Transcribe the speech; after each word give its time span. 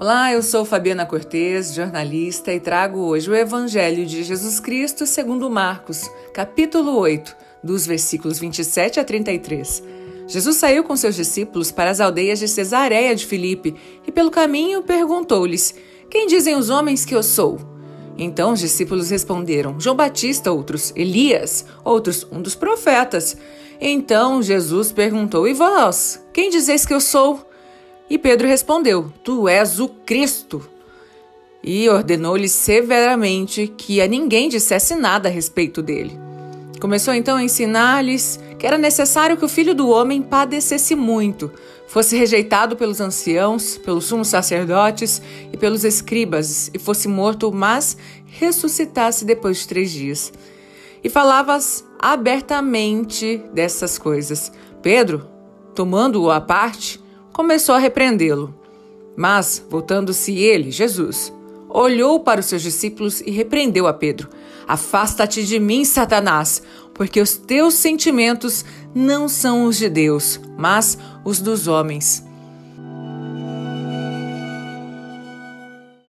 Olá, 0.00 0.32
eu 0.32 0.44
sou 0.44 0.64
Fabiana 0.64 1.04
Cortez, 1.04 1.74
jornalista, 1.74 2.54
e 2.54 2.60
trago 2.60 3.00
hoje 3.00 3.28
o 3.28 3.34
Evangelho 3.34 4.06
de 4.06 4.22
Jesus 4.22 4.60
Cristo 4.60 5.04
segundo 5.04 5.50
Marcos, 5.50 6.08
capítulo 6.32 6.96
8, 6.96 7.36
dos 7.64 7.84
versículos 7.84 8.38
27 8.38 9.00
a 9.00 9.04
33. 9.04 9.82
Jesus 10.28 10.54
saiu 10.54 10.84
com 10.84 10.94
seus 10.94 11.16
discípulos 11.16 11.72
para 11.72 11.90
as 11.90 12.00
aldeias 12.00 12.38
de 12.38 12.46
Cesareia 12.46 13.12
de 13.12 13.26
Filipe 13.26 13.74
e 14.06 14.12
pelo 14.12 14.30
caminho 14.30 14.84
perguntou-lhes: 14.84 15.74
Quem 16.08 16.28
dizem 16.28 16.54
os 16.54 16.70
homens 16.70 17.04
que 17.04 17.16
eu 17.16 17.22
sou? 17.24 17.58
Então 18.16 18.52
os 18.52 18.60
discípulos 18.60 19.10
responderam: 19.10 19.80
João 19.80 19.96
Batista, 19.96 20.52
outros, 20.52 20.92
Elias, 20.94 21.66
outros, 21.84 22.24
um 22.30 22.40
dos 22.40 22.54
profetas. 22.54 23.36
Então 23.80 24.40
Jesus 24.44 24.92
perguntou: 24.92 25.48
E 25.48 25.52
vós, 25.54 26.24
quem 26.32 26.50
dizeis 26.50 26.86
que 26.86 26.94
eu 26.94 27.00
sou? 27.00 27.47
E 28.10 28.18
Pedro 28.18 28.46
respondeu: 28.46 29.12
Tu 29.22 29.48
és 29.48 29.80
o 29.80 29.88
Cristo. 29.88 30.66
E 31.62 31.88
ordenou-lhe 31.88 32.48
severamente 32.48 33.66
que 33.76 34.00
a 34.00 34.06
ninguém 34.06 34.48
dissesse 34.48 34.94
nada 34.94 35.28
a 35.28 35.32
respeito 35.32 35.82
dele. 35.82 36.18
Começou 36.80 37.12
então 37.12 37.36
a 37.36 37.42
ensinar-lhes 37.42 38.38
que 38.58 38.66
era 38.66 38.78
necessário 38.78 39.36
que 39.36 39.44
o 39.44 39.48
filho 39.48 39.74
do 39.74 39.88
homem 39.88 40.22
padecesse 40.22 40.94
muito, 40.94 41.50
fosse 41.88 42.16
rejeitado 42.16 42.76
pelos 42.76 43.00
anciãos, 43.00 43.76
pelos 43.78 44.04
sumos 44.04 44.28
sacerdotes 44.28 45.20
e 45.52 45.56
pelos 45.56 45.84
escribas, 45.84 46.70
e 46.72 46.78
fosse 46.78 47.08
morto, 47.08 47.52
mas 47.52 47.96
ressuscitasse 48.26 49.24
depois 49.24 49.58
de 49.58 49.68
três 49.68 49.90
dias. 49.90 50.32
E 51.02 51.08
falavas 51.08 51.84
abertamente 51.98 53.42
dessas 53.52 53.98
coisas. 53.98 54.52
Pedro, 54.82 55.26
tomando-o 55.74 56.30
à 56.30 56.40
parte, 56.40 57.00
começou 57.38 57.76
a 57.76 57.78
repreendê-lo. 57.78 58.52
Mas, 59.16 59.64
voltando-se 59.70 60.36
ele, 60.36 60.72
Jesus, 60.72 61.32
olhou 61.68 62.18
para 62.18 62.40
os 62.40 62.46
seus 62.46 62.62
discípulos 62.62 63.20
e 63.20 63.30
repreendeu 63.30 63.86
a 63.86 63.92
Pedro: 63.92 64.28
Afasta-te 64.66 65.44
de 65.44 65.60
mim, 65.60 65.84
Satanás, 65.84 66.60
porque 66.92 67.20
os 67.20 67.36
teus 67.36 67.74
sentimentos 67.74 68.64
não 68.92 69.28
são 69.28 69.66
os 69.66 69.76
de 69.76 69.88
Deus, 69.88 70.40
mas 70.58 70.98
os 71.24 71.40
dos 71.40 71.68
homens. 71.68 72.27